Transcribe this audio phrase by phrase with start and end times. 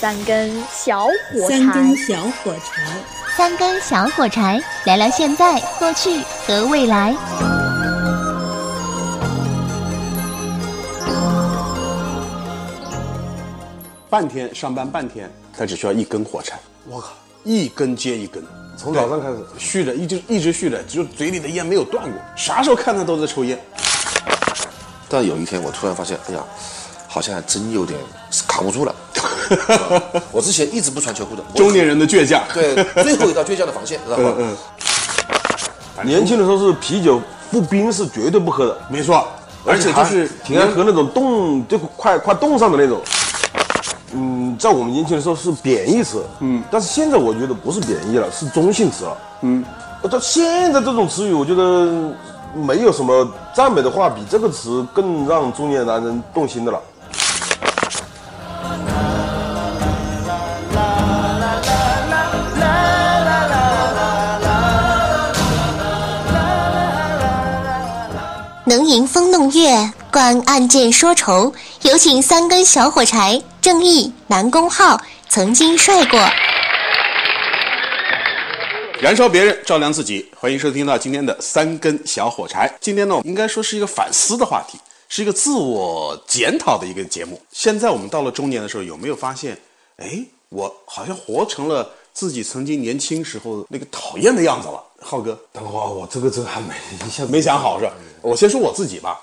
[0.00, 2.82] 三根小火柴，三根小火柴，
[3.36, 7.14] 三根小火柴，聊聊现在、过去和未来。
[14.08, 16.58] 半天上班半天，他只需要一根火柴。
[16.88, 17.10] 我靠，
[17.44, 18.42] 一根接一根，
[18.78, 22.18] 从早上开始续着，一直一直续着，只有嘴里的烟没有断过。
[22.34, 23.60] 啥时候看他都在抽烟。
[25.10, 26.42] 但有一天我突然发现，哎呀，
[27.06, 28.00] 好像还真有点
[28.48, 28.94] 扛不住了。
[30.32, 32.42] 我之前一直不穿秋裤的，中年人的倔强。
[32.52, 34.34] 对，最后一道倔强的防线，知道吗？
[34.38, 34.56] 嗯，
[36.04, 37.20] 年轻的时候是啤酒
[37.50, 39.26] 不冰是绝对不喝的，没错，
[39.64, 43.00] 而且就是挺爱喝那种冻，就快快冻上的那种。
[44.12, 49.64] 嗯，在我们年轻的时候是贬义词，嗯，但是现在我觉得不是贬义了，是中性词了，嗯。
[50.10, 52.10] 到现在这种词语，我觉得
[52.54, 56.80] 没有什么赞美的话比这个词更让中年男人动心的了。
[68.90, 71.54] 能吟风弄月，观案件说愁。
[71.82, 76.18] 有请三根小火柴，正义南宫浩曾经帅过。
[79.00, 80.28] 燃烧别人，照亮自己。
[80.36, 82.68] 欢迎收听到今天的三根小火柴。
[82.80, 84.76] 今天呢，应该说是一个反思的话题，
[85.08, 87.40] 是一个自我检讨的一个节目。
[87.52, 89.56] 现在我们到了中年的时候，有没有发现，
[89.98, 94.82] 哎，我好像活成了自己曾经年轻时候那个讨厌的样子了？
[95.00, 96.74] 浩哥，等会儿我这个真还没
[97.06, 97.92] 一下子没想好是吧？
[98.22, 99.18] 我先说我自己吧。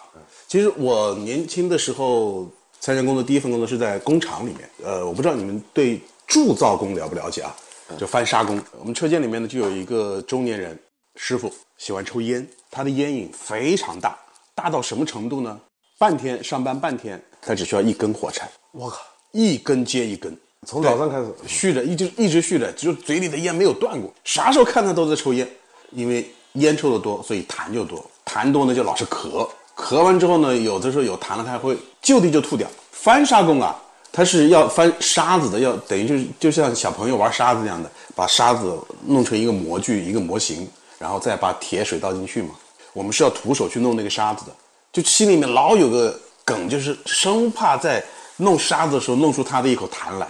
[0.48, 2.48] 其实我年轻的时候
[2.80, 4.70] 参加工作，第一份工作是在工厂里面。
[4.84, 7.56] 呃，我不知道你们对铸造工了不了解啊？
[7.98, 8.62] 就翻砂工。
[8.80, 10.78] 我们车间里面呢，就有一个中年人
[11.16, 14.18] 师傅，喜欢抽烟，他的烟瘾非常大，
[14.56, 15.60] 大到什么程度呢？
[16.00, 18.50] 半天上班半天，他只需要一根火柴。
[18.72, 19.00] 我靠，
[19.32, 24.14] 一根接一根，从早上开始续着，一直一直续着，只有嘴里的烟没有断过。
[24.24, 25.50] 啥时候看他都在抽烟，
[25.92, 32.68] 因为烟抽的多，所以痰就多，痰多呢就老是咳，咳完之后呢，有的时候有痰了，他会就地就吐掉。
[32.92, 33.80] 翻砂工啊，
[34.12, 42.50] 他是要翻沙子的，要等于就是就像小朋友玩沙子一样的，把沙子弄成一个模具、一个模型，然后再把铁水倒进去嘛。
[42.94, 44.52] 我们是要徒手去弄那个沙子的，
[44.92, 48.04] 就心里面老有个梗，就是生怕在
[48.38, 50.28] 弄沙子的时候弄出他的一口痰来。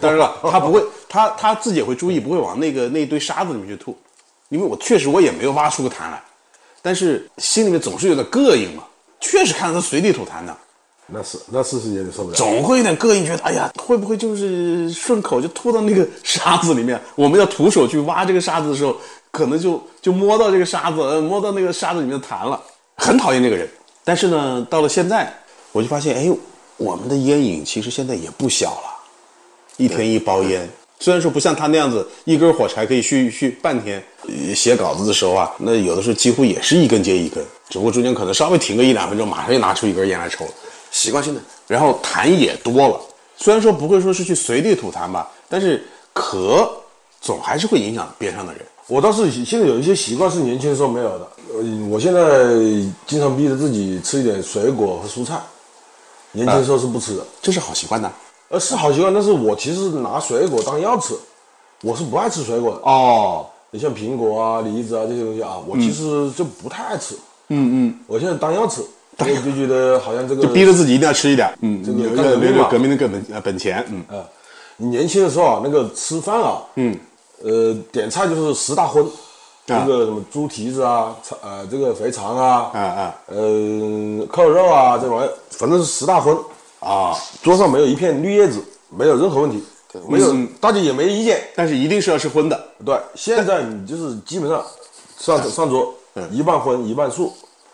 [0.00, 3.96] 当然了，他不会，他他自己也会注意，不会往那个那一堆沙子里面去吐，
[4.52, 6.22] 因为我确实我也没有挖出个痰来，
[6.82, 8.84] 但是心里面总是有点膈应嘛，
[9.18, 10.54] 确实看到他随地吐痰的，
[11.06, 12.36] 那是那是是有点受不了。
[12.36, 17.00] 总会有点膈应，觉得哎呀，会不会就是顺口就吐到那个沙子里面？
[17.16, 18.94] 我们要徒手去挖这个沙子的时候，
[19.30, 22.60] 可能就就摸到这个沙子，呃摸到那个沙子里面的痰了，
[22.96, 23.66] 很讨厌这个人。
[24.04, 25.32] 但是呢，到了现在，
[25.72, 26.36] 我就发现，哎，
[26.76, 28.92] 我们的烟瘾其实现在也不小了。
[29.78, 30.68] 一天一包烟，
[31.02, 40.50] 虽然说不像他那样子一根火柴可以续续半天，呃写稿子的时候啊，那有的时候几乎也是一根接一根，只不过中间可能稍微停个一两分钟，马上又拿出一根烟来抽了，
[40.92, 41.40] 习惯性的。
[41.66, 43.00] 然后痰也多了。
[43.36, 46.70] 虽然说不会说是去随地吐痰吧，但是咳
[47.20, 48.62] 总还是会影响边上的人。
[48.86, 51.28] 我倒是现在有一些习惯是年轻时候没有的。
[51.54, 52.20] 呃，我现在
[53.08, 55.40] 经常逼着自己吃一点水果和蔬菜，
[56.30, 57.26] 年轻时候是不吃的。
[57.42, 58.08] 这是好习惯呐。
[58.52, 61.14] 呃，是好习惯，但是我其实拿水果当药吃，
[61.82, 62.80] 我是不爱吃水果的。
[62.82, 67.14] 哦，你像苹果啊、梨子啊这些东西啊，我其实就不太爱吃。
[67.48, 68.82] 嗯嗯，我现在当药吃，
[69.18, 71.50] 我就觉得好像这个 就逼着自己一定要吃一点。
[71.62, 73.82] 嗯，这个革命嘛革命的根本呃本钱。
[73.88, 74.22] 嗯啊，
[74.76, 76.94] 你年轻的时候啊，那个吃饭啊，嗯，
[77.42, 79.08] 呃，点菜就是十大荤，啊
[79.66, 86.36] 这个什么猪蹄子啊，肠呃，这个肥肠啊，啊啊呃，扣肉啊，这玩意儿，反正是十大荤，
[86.82, 87.16] 啊！
[87.42, 89.62] 桌上没有一片绿叶子，没有任何问题，
[90.08, 91.40] 没有，嗯大家也没意见。
[91.54, 92.60] 但是一定是要吃荤的。
[92.84, 94.64] 对，现在你就是基本上
[95.16, 95.94] 上上桌，
[96.32, 97.32] 一半荤一半素，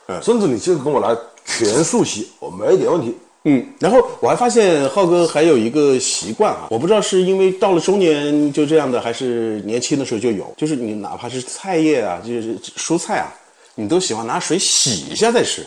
[0.09, 3.17] 嗯甚至你就跟我来全素席，我没一点问题。
[3.45, 13.33] 嗯，然后我还发现浩哥还有一个习惯啊，我不知道是因为到了中年就这样的，还是年轻的时候就有，就是你哪怕是菜叶啊，就是蔬菜啊，
[13.77, 15.65] 你都喜欢拿水洗一下再吃，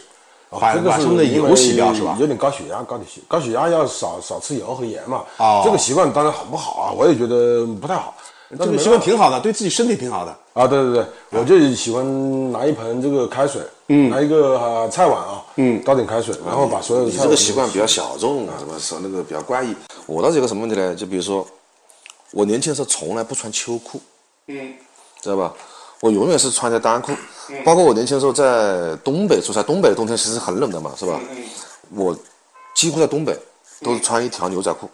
[0.59, 2.18] 把这个是把他们的油洗掉是吧？
[2.19, 5.24] 有点高血压，高血高血压要少少吃油和盐嘛。
[5.38, 6.92] 哦这个习惯当然很不好啊？
[6.92, 8.13] 我也觉得不太好。
[8.59, 10.38] 这个习惯挺好的，对自己身体挺好的。
[10.53, 19.74] 啊，对对对，我就喜欢拿一盆这个开水，嗯，拿一个呃菜碗啊，嗯，倒点开水，然后把所有的你这个习惯比较小众啊，什么是那个比较怪异。
[20.06, 20.94] 我倒是有个什么问题呢？
[20.94, 21.48] 就比如说，
[22.31, 24.01] 我年轻的时候从来不穿秋裤，
[24.48, 24.74] 嗯，
[25.21, 25.53] 知道吧？
[26.01, 27.12] 我永远是穿着单裤，
[27.63, 31.19] 包括我年轻的时候在东北出差，东北的冬天其实很冷的嘛，是吧？
[31.95, 32.15] 我
[32.75, 33.38] 几乎在东北
[33.81, 34.89] 都是穿一条牛仔裤，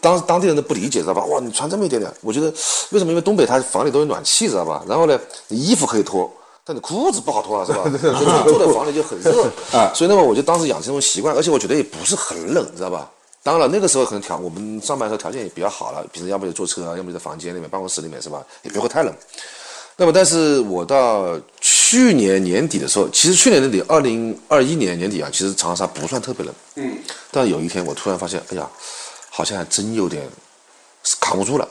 [0.00, 1.24] 当当地人都不理解，知道吧？
[1.26, 2.46] 哇，你穿这么一点点，我觉得
[2.90, 3.10] 为什么？
[3.12, 4.82] 因为东北它房里都有暖气，知道吧？
[4.88, 6.28] 然后呢，你衣服可以脱，
[6.64, 7.84] 但你裤子不好脱啊，是吧？
[7.96, 9.92] 所以坐在房里就很热啊。
[9.94, 13.08] 所以那么我就当时养成这种习惯，而且我觉得也不是很冷，知道吧？
[13.44, 18.42] 当然了，那个时候可能条我们上班的时候条件也比较好了，平时要么就坐车啊，要么就在房间里面、办公室里面，是吧？
[18.62, 19.14] 也不会太冷。
[19.96, 26.54] 那么，但是我到去年年底的时候，其实去年年底，二零二一年年底啊，其实长沙不算特别冷。
[26.74, 26.98] 嗯。
[27.30, 28.68] 但有一天，我突然发现，哎呀，
[29.30, 30.28] 好像还真有点
[31.34, 31.68] 扛不住了。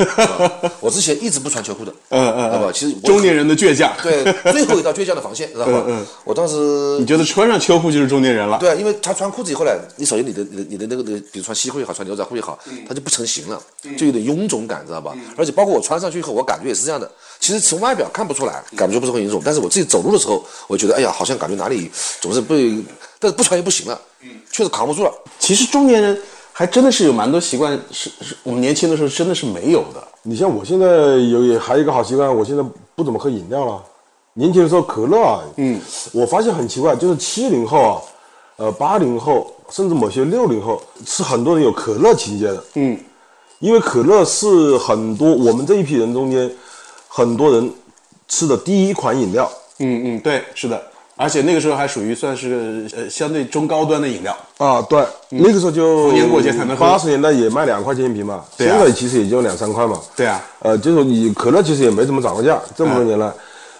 [0.80, 1.92] 我之前一直不穿秋裤的。
[2.10, 2.50] 嗯嗯。
[2.52, 3.92] 好吧，其实中年人的倔强。
[4.02, 4.22] 对，
[4.52, 5.72] 最后一道倔强的防线， 知道吧？
[5.86, 6.06] 嗯嗯。
[6.24, 6.54] 我当时
[7.00, 8.56] 你觉得穿上秋裤就是中年人了？
[8.58, 12.56] 对啊，因为他穿裤子以后呢，你首先你的你的你的那个那个，比如穿西裤也好，穿牛仔裤也好，
[12.88, 13.60] 它就不成型了，
[13.98, 15.12] 就有点臃肿感，知道吧？
[15.36, 17.10] 而且包括我穿上去以后，我感觉也是这样的。
[17.40, 21.90] 其实从外表看不出来，感觉不是很臃肿，但是我自己走路的时候，我觉得哎呀，好像感觉哪里
[22.20, 22.72] 总是被，
[23.18, 25.12] 但是不穿也不行了，嗯，确实扛不住了。
[25.38, 26.18] 其实中年人
[26.60, 30.08] 还真的是有蛮多习惯，是是我们年轻的时候真的是没有的。
[30.22, 32.62] 你像我现在有也还有一个好习惯，我现在
[32.94, 33.82] 不怎么喝饮料了。
[34.34, 35.80] 年轻的时候可乐啊，嗯，
[36.12, 38.02] 我发现很奇怪，就是七零后啊，
[38.56, 43.00] 呃八零后，甚至某些六零后，是很多人有可乐情节的，嗯，
[43.60, 46.54] 因为可乐是很多我们这一批人中间。
[47.08, 47.72] 很多人
[48.28, 50.80] 吃的第一款饮料，嗯嗯，对，是的，
[51.20, 54.34] 而且那个时候还属于算是呃相对中高端的饮料。
[54.56, 63.30] 啊，对，那个时候就逢年过节才能喝，八十年代也卖两块钱一瓶嘛，现在其实也就两三块嘛，对啊，呃，就是你可乐其实也没怎么涨过价，这么多年来，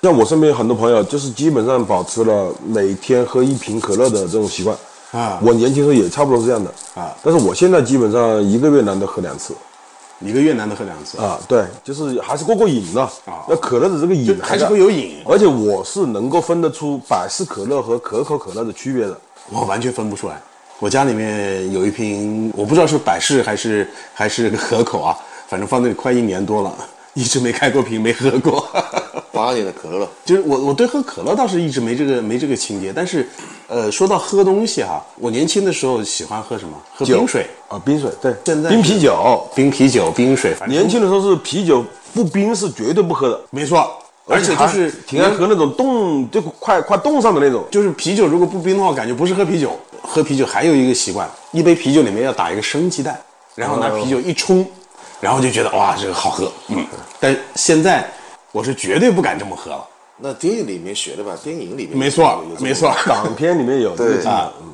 [0.02, 4.76] 像我身边很多朋友就是基本上保持了每天喝一瓶可乐的这种习惯。
[5.12, 6.70] 啊，我年轻时候也差不多是这样的。
[6.94, 9.54] 啊，但是我现在基本上一个月难得喝两次。
[10.20, 13.11] 一个越南的喝两次啊，对，就是还是过过瘾的啊。
[13.49, 19.19] 那可乐的这个瘾还是会有瘾，而且我是能够分得出百事可乐和可口可乐的区别的。
[19.50, 20.40] 我完全分不出来。
[20.78, 25.17] 我家里面有一瓶，我不知道是百事还是还是可口啊，
[25.49, 26.73] 反正放那里快一年多了，
[27.14, 28.69] 一直没开过瓶，没喝过。
[29.40, 33.28] 八年的可乐，就是我我对喝可乐倒是一直没这个没这个情节，但是。
[33.72, 36.76] 呃，说到喝东西哈，我年轻的时候喜欢喝什么？
[36.92, 38.34] 喝冰水啊，冰水对。
[38.44, 40.56] 现在冰啤酒、冰啤酒、冰水。
[40.66, 43.88] 年轻的时候是啤酒不冰是绝对不喝的，没错。
[44.26, 47.64] 而且就是挺爱喝那种冻，就快快冻上的那种。
[47.70, 49.78] 就是啤酒如果不冰的话，感觉不是喝啤酒。
[50.02, 53.16] 喝啤酒还有一个习惯，一杯啤酒里面要打一个生鸡蛋，
[53.54, 54.66] 然后拿啤酒一冲，
[55.20, 56.50] 然后就觉得哇，这个好喝。
[56.66, 56.84] 嗯。
[57.20, 58.04] 但现在
[58.52, 59.87] 我是绝对不敢这么喝了。
[60.23, 64.69] 那电影里面学的吧，电影里面没错，没错，港片里面有对啊，嗯，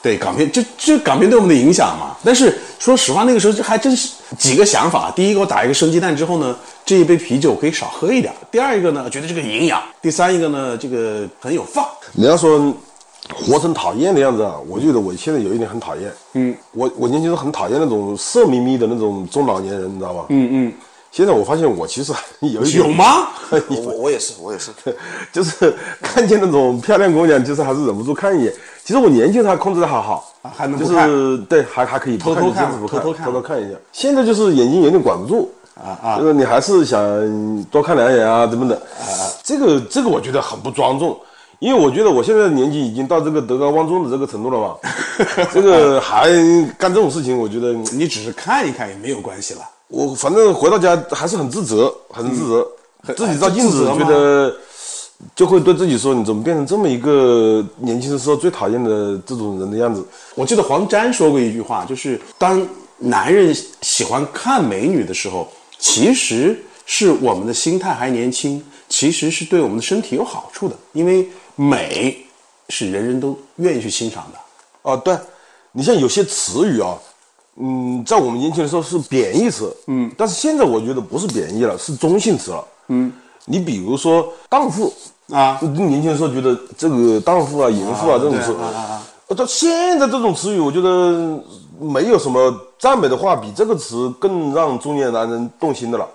[0.00, 2.16] 对港片，这这港片对我们的影响嘛。
[2.24, 5.12] 但是说实话，那个时候还真是几个想法。
[5.14, 8.32] 第一个，我打一个生鸡蛋之后呢，这一杯啤酒可以少喝一点。
[8.50, 9.82] 第二一个呢，觉得这个营养。
[10.00, 11.84] 第三一个呢，这个很有范。
[12.12, 12.74] 你要说
[13.34, 16.10] 活成讨厌的样子啊，我觉得我现在有一点很讨厌。
[16.32, 20.24] 嗯，我我年轻时候很讨厌那种色眯眯的那种中老年人，你知道吧？
[20.30, 20.72] 嗯嗯。
[21.16, 23.28] 现在我发现我其实有有吗？
[23.70, 24.70] 我我也是，我也是，
[25.32, 28.52] 就是看见那种漂亮姑娘，就是还是忍不住看一眼。
[28.84, 33.78] 其实我年轻时候控制的还好，还能就是对，还还可以偷偷看，偷偷看，偷偷看一下。
[33.92, 37.00] 现在就是眼睛有点管不住啊啊，就是你还是想
[37.70, 39.08] 多看两眼啊，怎么的啊？
[39.42, 41.18] 这个这个我觉得很不庄重，
[41.60, 44.76] 因为我觉得我现在的年纪已经到这个德高望重的这个程度了嘛，
[45.50, 46.28] 这个还
[46.76, 49.60] 干这种事情，我觉得你只是看一看也没有关系了。
[49.88, 52.68] 我反正回到家还是很自责，很自责，
[53.14, 54.52] 自己照镜子觉得
[55.34, 62.66] 就会对自己说：“你怎么变成这么一个年轻的时候最讨厌的这种人的样子？”我记得黄沾说过一句话，就是当
[62.98, 65.46] 男人喜欢看美女的时候，
[65.78, 72.26] 其实是我们的心态还年轻，其实是对我们的身体有好处的，因为美
[72.70, 74.38] 是人人都愿意去欣赏的。
[74.82, 75.16] 哦，对，
[75.70, 76.98] 你像有些词语啊。
[77.58, 83.12] 嗯，在我们年轻的时候是贬义词，嗯，但是现在我觉得不是贬义了，是中性词了，嗯，
[83.44, 84.92] 你比如说荡妇。
[85.32, 88.78] 啊，年轻的时候觉得这个荡妇啊、淫妇啊这种词，啊啊
[89.26, 91.36] 啊，到现在这种词语，我觉得
[91.80, 96.08] 没有什么赞美的话比这个词更让中年男人动心的了，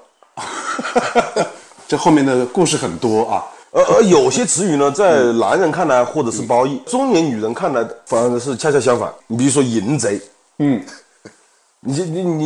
[1.90, 10.22] 这后面的故事很多啊，而而有些词语呢，在男人看来或者是褒义，中年女人看来反而是恰恰相反，你比如说淫贼，
[10.60, 10.82] 嗯。
[11.84, 12.46] 你你你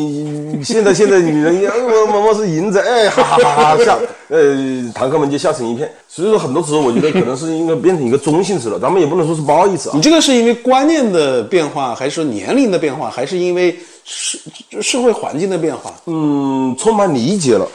[0.56, 1.54] 你现在现在女人，
[1.86, 4.00] 我某某是淫贼，哎，哈哈哈哈笑，
[4.30, 4.56] 呃，
[4.94, 5.92] 堂客们就笑成一片。
[6.08, 9.92] 所以说，很多时候我觉得可能是应该变成一个中性词了，咱们也不能说是褒义词啊。
[9.94, 14.40] 你这个是因为观念的变化，还是说年龄的变化，还是因为社
[14.82, 15.94] 社会环境的变化？
[16.06, 17.68] 嗯，充满理解了，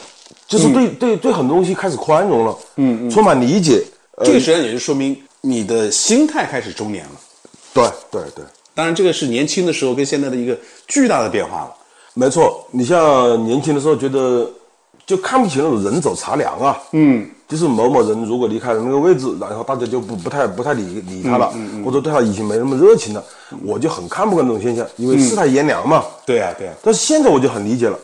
[0.47, 2.57] 就是对对对很多东西开始宽容了。
[2.77, 3.83] 嗯嗯，充满理解，
[4.23, 7.11] 这个实际上也就说明你的心态开始中年了。
[7.71, 8.43] 对对对。
[8.73, 11.71] 当然，这个是年轻的时候跟现在的一个巨大的变化了。
[12.13, 14.49] 没错，你像年轻的时候觉得
[15.05, 21.53] 就看不起那种人走茶凉啊，嗯，就是某某人如果离开了那个位置，然后大家就不不太不太理理他了，
[21.85, 23.23] 或者对他已经没那么热情了，
[23.63, 26.03] 我就很看不惯这种现象，因为世态炎凉嘛。
[26.25, 27.97] 对呀、对呀、但是现在我就很理解了，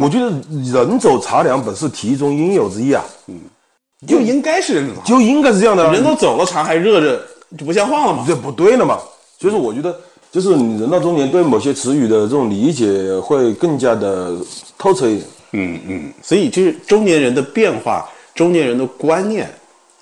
[0.00, 0.30] 我觉得
[0.72, 3.40] 人走茶凉本是题中应有之义啊，嗯
[4.06, 5.92] 就应该是人走，就应该是这样的啊。
[5.92, 7.22] 人都走了，茶还热着，
[7.56, 8.24] 就不像话了嘛。
[8.26, 8.98] 这不对了嘛。
[9.38, 9.94] 所以说，我觉得
[10.32, 14.32] 就是你人到中年，对某些词语的这种理解会更加的
[14.78, 15.26] 透彻一点。
[15.52, 19.48] 嗯嗯，所以就是中年人的变化，中年人的观念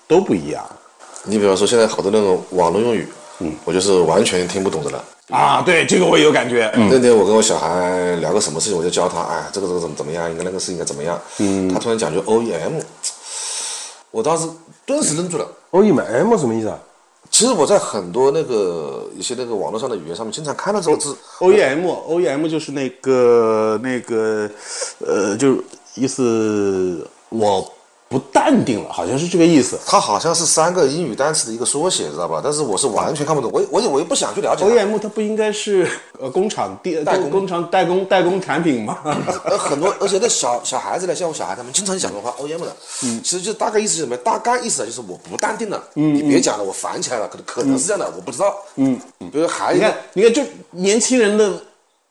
[0.07, 0.65] 都不一样
[1.23, 3.07] 你比方说现在好多那种网络用语，
[3.39, 5.03] 嗯，我就是完全听不懂的了。
[5.29, 5.61] 啊。
[5.61, 6.69] 对，这个我也有感觉。
[6.75, 11.19] 嗯那天我跟我小孩聊个什么事情，我就教他，哎，这个这个怎么怎么样，应该那个事应该怎么样。
[11.39, 12.81] 嗯，他突然讲句 OEM，
[14.11, 14.47] 我当时
[14.85, 15.47] 顿时愣住了。
[15.71, 16.79] O E M M 什么意思啊？
[17.35, 21.13] 其实我在很多那个一些那个网络上的语言上面，经常看到这个字。
[21.39, 24.49] OEM OEM 就是那个那个
[25.05, 25.61] 呃，就
[25.95, 27.69] 意思我
[28.07, 29.77] 不淡定了，好像是这个意思。
[29.85, 32.39] 它好像是三个英语单词的一个缩写，知道吧？
[32.43, 34.63] 但是我是完全看不懂，我也我也我也不想去了解。
[34.63, 38.99] OEM 它不应该是呃工厂地代工工厂代工代工产品吗？
[39.45, 44.15] 呃，很多，而且那小小孩子呢，像我小孩他们经常讲的话 OEM 的，嗯，其实就大概意思是什么？
[44.17, 48.99] 大概意思啊，就是我不淡定了，嗯，你别讲了，我烦起来了，可能可能是这样的，我不知道，嗯，
[49.31, 51.51] 比如还你看，你看，就年轻人的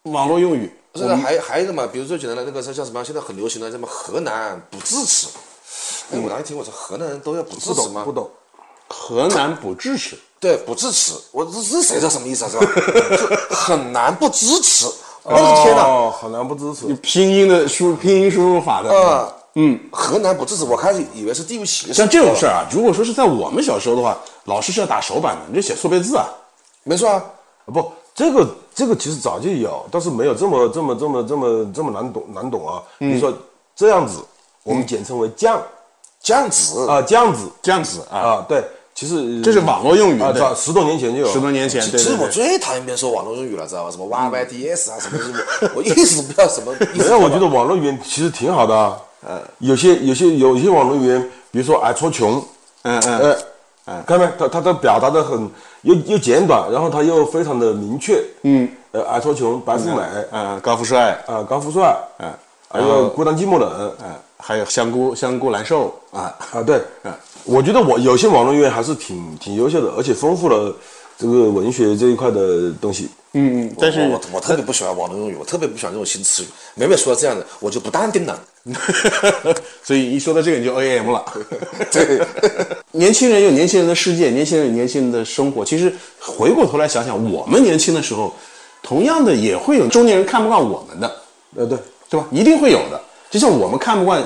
[0.03, 3.05] 网络用语，现在还还有一个嘛，比如最简单的那个叫什么？
[3.05, 5.29] 现在很流行的什么河南不支持，
[6.13, 8.05] 哎，我当时听我说河南人都要不支不持吗？
[8.05, 8.31] 懂不懂。
[8.89, 10.19] 河南不支持。
[10.39, 12.51] 对，不支持，我这这谁知道什么意思啊？
[12.51, 12.67] 是吧？
[13.17, 14.85] 就很难不支持，
[15.23, 15.85] 我的天哪！
[15.85, 16.93] 哦，很难不支持。
[16.97, 21.95] 拼音的输拼音输入法的，啊，嗯，河南不支持，我开始以为是地域歧视。
[21.95, 26.27] 像这种事儿啊，如果说是在我们小时候的话，老师是要打手板的，你就写错别字啊。
[26.83, 27.25] 没错啊，
[27.65, 32.83] 不，这个这个其实早就有，但是没有这么这么这么这么这么难懂难懂啊。
[32.99, 33.33] 比如说
[33.75, 34.19] 这样子，
[34.63, 35.63] 我们简称为酱
[36.25, 36.89] 这样子。
[36.89, 37.49] 啊，这样子。
[37.63, 38.65] 这样子啊，啊，对，
[38.95, 42.27] 其实这是网络用语啊，十多年前就有，十多年前，对其实我。
[42.29, 43.91] 最讨厌别人说网络用语了，知道吧？
[43.91, 47.05] 什么 YYDS 啊， 什么什么，我一直不知道什么意思。
[47.05, 48.97] 没有，我觉得网络语言其实挺好的啊。
[49.27, 52.45] 呃，有些有些有些网络语言，比如说矮矬穷，
[52.83, 53.37] 嗯嗯，
[53.87, 54.33] 呃，看到没？
[54.39, 55.51] 他他他表达的很
[55.83, 58.23] 又又简短，然后他又非常的明确。
[58.43, 62.31] 嗯，呃，矮矬穷，白富美，嗯，高富帅，啊，高富帅，嗯，
[62.75, 70.75] 还有孤单寂寞冷，啊，还有香菇香菇难受啊，啊，对，啊我觉得我有些网络音乐还是挺挺优秀的，而且丰富了
[71.17, 73.09] 这个文学这一块的东西。
[73.35, 76.47] 嗯嗯，但是我我我特别不喜欢网络用语，我特别不喜欢这种新词语。
[76.75, 78.41] 每每说到这样的，我就不淡定了。
[79.85, 81.25] 所以一说到这个你就 OEM 了。
[81.93, 82.21] 对，
[82.91, 85.65] 年轻人有年轻人的世界，年轻人有年轻人的生活。
[85.65, 88.35] 其实回过头来想想，我们年轻的时候，
[88.83, 91.17] 同样的也会有中年人看不惯我们的，
[91.57, 92.27] 呃，对，对吧？
[92.31, 93.01] 一定会有的。
[93.31, 94.23] 就像我们看不惯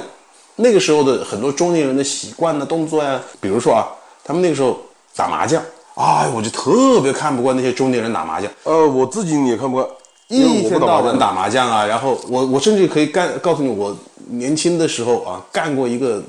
[0.56, 3.87] 那个时候的很多中年人的习惯呢、动作呀，比如说啊，
[4.25, 4.78] 他们那个时候
[5.16, 5.62] 打麻将，
[5.94, 8.50] 哎，我就特别看不惯那些中年人打麻将。
[8.64, 9.87] 呃，我自己也看不惯，
[10.26, 13.97] 因为一天到晚打麻将啊，然后我我甚至可以干告诉你，我
[14.28, 16.23] 年轻的时候啊干过一个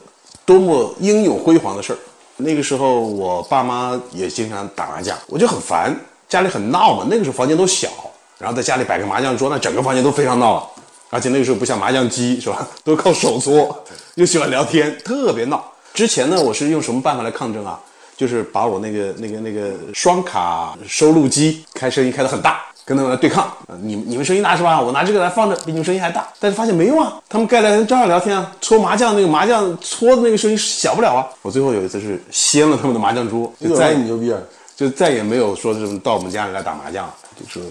[0.45, 1.97] 多么英勇辉煌的事儿。
[2.37, 5.93] 那个时候我爸妈也经常打麻将，我就很烦，
[6.29, 7.05] 家里很闹嘛。
[7.09, 7.89] 那个时候房间都小，
[8.37, 10.69] 然后在家里摆个麻将桌，那整个房间都非常闹了。
[11.09, 13.83] 而且那个时候不像麻将机是吧， 都靠手搓，
[14.15, 15.63] 又喜欢聊天，特别闹。
[15.93, 17.79] 之前呢，我是用什么办法来抗争啊？
[18.15, 23.49] 就是把我那个那个那个双卡收录机开声音开得很大，跟他们来对抗。
[23.67, 24.79] 呃你你们声音大是吧？
[24.79, 26.27] 我拿这个来放着，比你们声音还大。
[26.37, 28.51] 但是发现没用啊，他们该聊天照样聊天啊。
[28.59, 31.27] 搓麻将那个麻将搓的那个声音小不了啊。
[31.41, 34.39] 我最后有一次是掀了他们的麻将桌，就再再牛逼啊！
[34.75, 37.13] 就再也没有说这种到我们家里来打麻将了。
[37.39, 37.63] 就说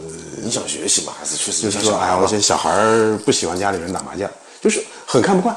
[0.43, 5.55] 影响学习嘛，还是确实就是说，哎呀，影响小孩嘛我这小孩儿不喜欢家里人打麻将，就是很看不惯。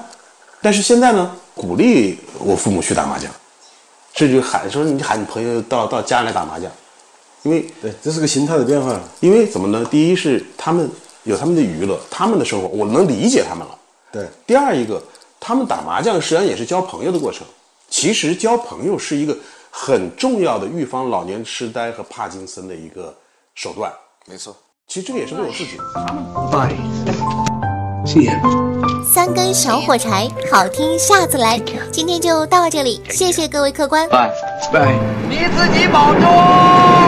[0.61, 3.31] 但是现在呢，鼓励我父母去打麻将，
[4.13, 6.69] 甚至喊说你喊你朋友到到家里来打麻将，
[7.43, 8.99] 因为对，这是个心态的变化。
[9.19, 9.87] 因为怎么呢？
[9.89, 10.89] 第一是他们
[11.23, 13.77] 有他们的娱乐，他们的生活，我能理解他们了。
[14.11, 15.01] 对，第二一个，
[15.39, 17.45] 他们打麻将实际上也是交朋友的过程。
[17.89, 19.35] 其实交朋友是一个
[19.69, 23.13] 很重要的预防老年痴呆和帕金森的一个
[23.61, 23.93] 手段。
[24.25, 24.55] 没错。
[24.87, 25.77] 其实这个也是为我自己。
[26.51, 26.75] Bye.
[28.07, 28.41] See ya.
[29.05, 31.59] 三根小火柴，好听下次来。
[31.91, 34.09] 今天就到这里，谢谢各位客官。
[34.09, 34.31] Bye.
[34.73, 34.97] Bye.
[35.29, 37.00] 你自己保重。